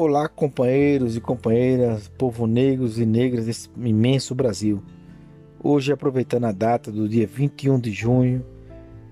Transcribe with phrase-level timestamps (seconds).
[0.00, 4.80] Olá, companheiros e companheiras, povo negros e negras desse imenso Brasil.
[5.60, 8.46] Hoje, aproveitando a data do dia 21 de junho,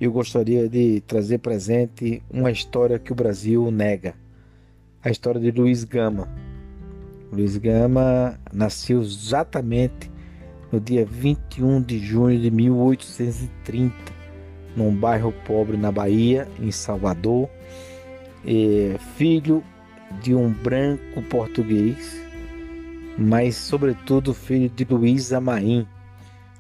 [0.00, 4.14] eu gostaria de trazer presente uma história que o Brasil nega.
[5.02, 6.28] A história de Luiz Gama.
[7.32, 10.08] Luiz Gama nasceu exatamente
[10.70, 13.92] no dia 21 de junho de 1830,
[14.76, 17.50] num bairro pobre na Bahia, em Salvador.
[18.46, 19.64] É, filho
[20.22, 22.20] de um branco português,
[23.18, 25.86] mas sobretudo filho de Luísa Maim.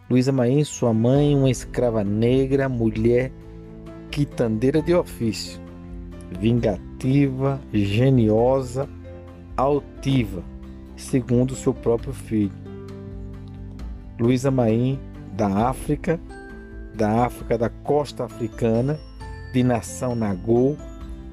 [0.08, 3.32] Luísa Maim, sua mãe, uma escrava negra, mulher
[4.10, 5.60] quitandeira de ofício,
[6.38, 8.88] vingativa, geniosa,
[9.56, 10.42] altiva,
[10.96, 12.52] segundo seu próprio filho.
[14.18, 14.98] Luísa Maim,
[15.36, 16.18] da África,
[16.94, 18.98] da África da costa africana,
[19.52, 20.76] de nação Nagô,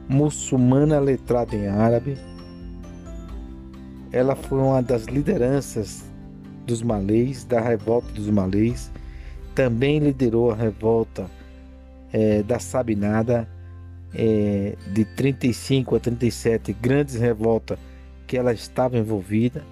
[0.08, 2.18] muçulmana letrada em árabe.
[4.12, 6.04] Ela foi uma das lideranças
[6.66, 8.92] dos malês, da revolta dos malês.
[9.56, 11.30] Também liderou a revolta
[12.12, 13.48] é, da Sabinada
[14.14, 17.80] é, de 35 a 37, grandes revoltas
[18.28, 19.64] que ela estava envolvida.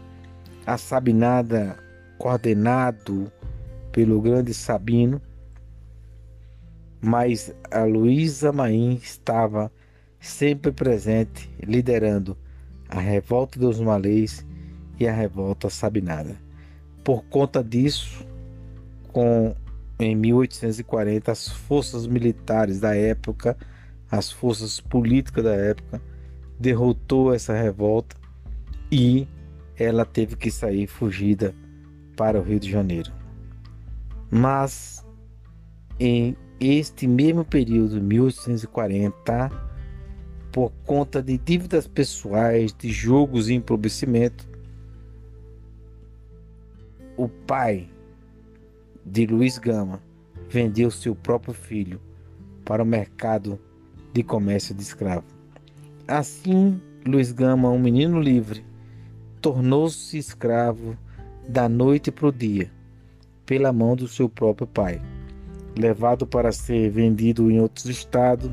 [0.66, 1.78] A Sabinada,
[2.18, 3.32] coordenado
[3.92, 5.22] pelo grande Sabino,
[7.00, 9.72] mas a Luísa Maim estava
[10.22, 12.38] sempre presente, liderando
[12.88, 14.46] a revolta dos malês
[15.00, 16.38] e a revolta sabinada.
[17.04, 18.26] Por conta disso,
[19.12, 19.56] com
[20.00, 23.58] em 1840 as forças militares da época,
[24.10, 26.02] as forças políticas da época
[26.60, 28.16] derrotou essa revolta
[28.92, 29.28] e
[29.76, 31.56] ela teve que sair fugida
[32.16, 33.12] para o Rio de Janeiro.
[34.30, 35.06] Mas
[36.00, 39.71] em este mesmo período, 1840,
[40.52, 44.50] por conta de dívidas pessoais, de jogos e empobrecimento,
[47.16, 47.90] o pai
[49.06, 50.02] de Luiz Gama
[50.50, 52.02] vendeu seu próprio filho
[52.66, 53.60] para o mercado
[54.14, 55.26] de comércio de escravo.
[56.08, 58.66] Assim, Luiz Gama, um menino livre,
[59.40, 60.98] tornou-se escravo
[61.48, 62.70] da noite para o dia,
[63.46, 65.02] pela mão do seu próprio pai.
[65.78, 68.52] Levado para ser vendido em outros estados,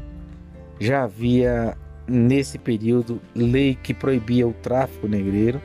[0.78, 1.76] já havia
[2.08, 5.60] nesse período lei que proibia o tráfico negreiro.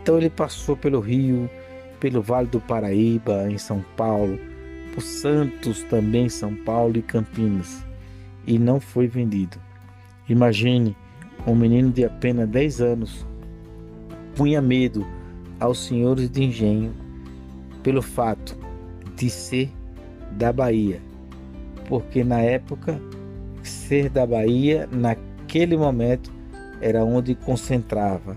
[0.00, 1.50] Então ele passou pelo Rio,
[1.98, 4.38] pelo Vale do Paraíba, em São Paulo,
[4.94, 7.84] por Santos também, São Paulo e Campinas,
[8.46, 9.58] e não foi vendido.
[10.28, 10.96] Imagine
[11.46, 13.26] um menino de apenas 10 anos
[14.34, 15.06] punha medo
[15.58, 16.94] aos senhores de engenho
[17.82, 18.56] pelo fato
[19.16, 19.70] de ser
[20.32, 21.00] da Bahia,
[21.88, 23.00] porque na época
[23.62, 25.16] ser da Bahia na
[25.48, 26.30] naquele momento
[26.78, 28.36] era onde concentrava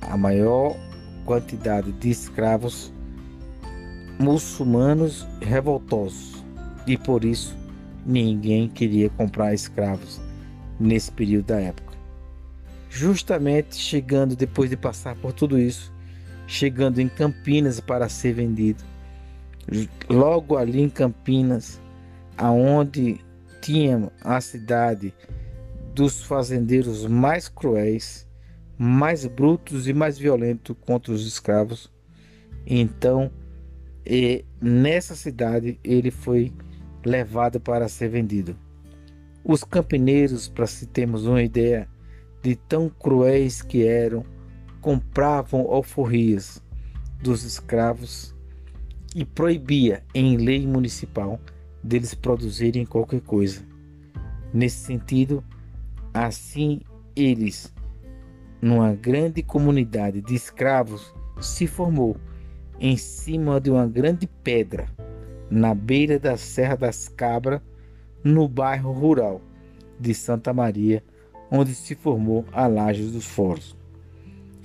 [0.00, 0.76] a maior
[1.24, 2.92] quantidade de escravos
[4.16, 6.44] muçulmanos revoltosos
[6.86, 7.56] e por isso
[8.06, 10.20] ninguém queria comprar escravos
[10.78, 11.98] nesse período da época.
[12.88, 15.92] Justamente chegando depois de passar por tudo isso,
[16.46, 18.84] chegando em Campinas para ser vendido.
[20.08, 21.80] Logo ali em Campinas,
[22.38, 23.18] aonde
[23.60, 25.12] tinha a cidade
[25.96, 28.28] dos fazendeiros mais cruéis,
[28.76, 31.90] mais brutos e mais violentos contra os escravos.
[32.66, 33.30] Então,
[34.04, 36.52] e nessa cidade ele foi
[37.02, 38.54] levado para ser vendido.
[39.42, 41.88] Os campineiros, para se termos uma ideia
[42.42, 44.22] de tão cruéis que eram,
[44.82, 46.62] compravam alforrias
[47.22, 48.34] dos escravos
[49.14, 51.40] e proibia em lei municipal
[51.82, 53.62] deles produzirem qualquer coisa.
[54.52, 55.42] Nesse sentido,
[56.16, 56.80] Assim,
[57.14, 57.70] eles,
[58.62, 62.16] numa grande comunidade de escravos, se formou
[62.80, 64.86] em cima de uma grande pedra,
[65.50, 67.60] na beira da Serra das Cabras,
[68.24, 69.42] no bairro rural
[70.00, 71.04] de Santa Maria,
[71.50, 73.76] onde se formou a Laje dos Foros.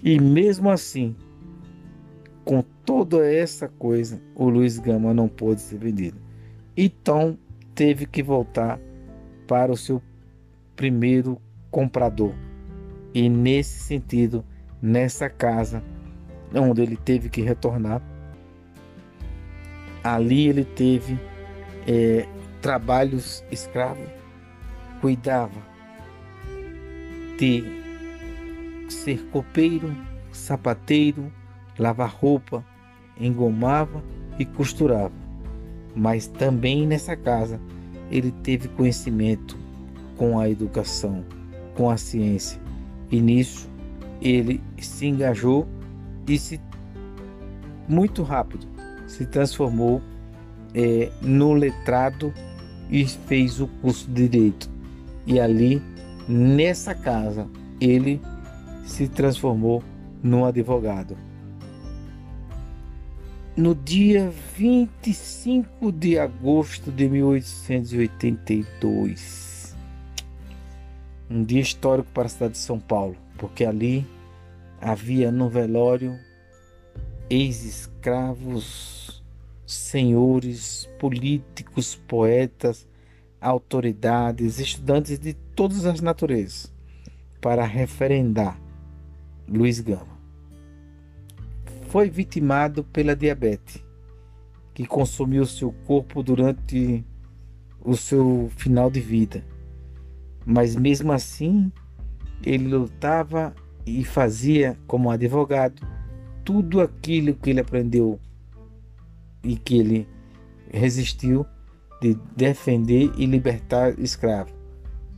[0.02, 1.14] E mesmo assim,
[2.46, 6.18] com toda essa coisa, o Luiz Gama não pôde ser vendido.
[6.78, 7.38] Então
[7.76, 8.80] teve que voltar
[9.46, 10.02] para o seu
[10.82, 11.40] primeiro
[11.70, 12.34] comprador.
[13.14, 14.44] E nesse sentido,
[14.82, 15.84] nessa casa
[16.56, 18.02] onde ele teve que retornar,
[20.04, 21.20] ali ele teve
[21.88, 22.28] é,
[22.64, 24.10] trabalhos escravos,
[25.00, 25.62] cuidava
[27.38, 27.64] de
[28.90, 29.96] ser copeiro,
[30.32, 31.32] sapateiro,
[31.78, 32.66] lavar roupa,
[33.20, 34.04] engomava
[34.40, 35.14] e costurava.
[35.96, 37.62] Mas também nessa casa
[38.10, 39.61] ele teve conhecimento
[40.22, 41.26] com a educação,
[41.74, 42.62] com a ciência,
[43.10, 43.68] e nisso
[44.22, 45.68] ele se engajou
[46.28, 46.62] e se
[47.90, 48.68] muito rápido
[49.08, 50.00] se transformou
[50.76, 52.32] é, no letrado
[52.88, 54.70] e fez o curso de direito.
[55.26, 55.82] E ali,
[56.30, 57.48] nessa casa,
[57.80, 58.22] ele
[58.86, 59.82] se transformou
[60.22, 61.18] num advogado.
[63.58, 69.51] No dia 25 de agosto de 1882,
[71.32, 74.06] um dia histórico para a cidade de São Paulo, porque ali
[74.82, 76.20] havia no velório
[77.30, 79.24] ex-escravos,
[79.66, 82.86] senhores, políticos, poetas,
[83.40, 86.74] autoridades, estudantes de todas as naturezas,
[87.40, 88.60] para referendar
[89.48, 90.20] Luiz Gama.
[91.88, 93.82] Foi vitimado pela diabetes,
[94.74, 97.06] que consumiu seu corpo durante
[97.80, 99.44] o seu final de vida.
[100.46, 101.72] Mas mesmo assim,
[102.44, 103.54] ele lutava
[103.86, 105.86] e fazia como advogado
[106.44, 108.20] tudo aquilo que ele aprendeu
[109.44, 110.08] e que ele
[110.72, 111.46] resistiu
[112.02, 114.52] de defender e libertar escravo.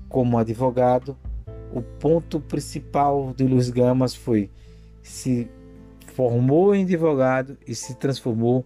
[0.09, 1.17] Como advogado,
[1.73, 4.49] o ponto principal de Luiz Gamas foi
[5.01, 5.49] se
[6.13, 8.65] formou em advogado e se transformou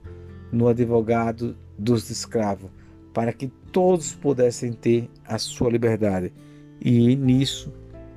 [0.52, 2.70] no advogado dos escravos,
[3.14, 6.34] para que todos pudessem ter a sua liberdade.
[6.82, 7.74] E nisso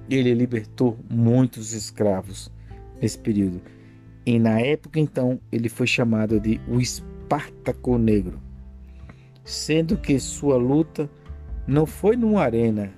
[0.08, 2.50] ele libertou muitos escravos
[3.00, 3.60] nesse período.
[4.26, 8.40] E na época então ele foi chamado de o Espartaco Negro,
[9.44, 11.10] sendo que sua luta
[11.66, 12.92] não foi numa arena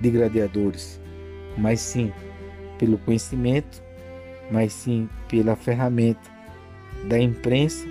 [0.00, 1.00] de gladiadores,
[1.56, 2.12] mas sim
[2.78, 3.82] pelo conhecimento,
[4.50, 6.30] mas sim pela ferramenta
[7.08, 7.86] da imprensa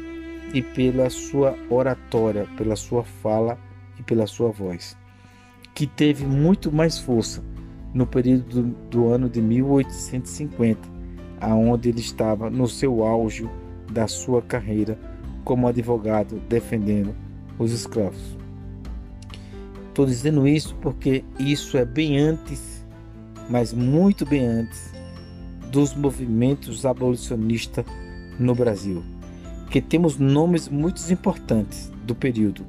[0.54, 3.58] e pela sua oratória, pela sua fala
[4.00, 4.98] e pela sua voz,
[5.78, 7.44] que teve muito mais força
[7.94, 10.90] no período do, do ano de 1850
[11.40, 13.48] aonde ele estava no seu auge
[13.92, 14.98] da sua carreira
[15.44, 17.14] como advogado defendendo
[17.60, 18.36] os escravos.
[19.90, 22.84] Estou dizendo isso porque isso é bem antes,
[23.48, 24.92] mas muito bem antes
[25.72, 27.86] dos movimentos abolicionistas
[28.40, 29.04] no Brasil,
[29.70, 32.66] que temos nomes muito importantes do período,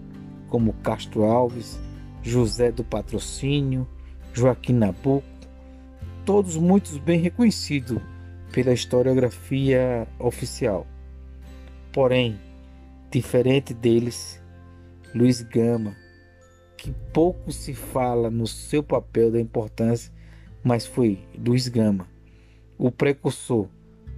[0.51, 1.88] como Castro Alves,
[2.23, 3.87] José do Patrocínio,
[4.33, 5.27] Joaquim Nabuco,
[6.25, 7.99] todos muito bem reconhecidos
[8.53, 10.87] pela historiografia oficial.
[11.93, 12.39] Porém,
[13.11, 14.43] diferente deles,
[15.15, 15.97] Luiz Gama,
[16.77, 20.13] que pouco se fala no seu papel da importância,
[20.63, 22.07] mas foi Luiz Gama,
[22.77, 23.69] o precursor,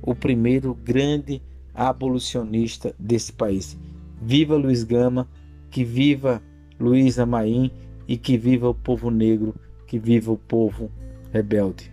[0.03, 1.43] o primeiro grande
[1.75, 3.79] abolicionista desse país.
[4.21, 5.29] Viva Luiz Gama,
[5.71, 6.43] que viva
[6.79, 7.71] Luiz Amaim
[8.11, 9.55] e que viva o povo negro,
[9.87, 10.91] que viva o povo
[11.33, 11.93] rebelde.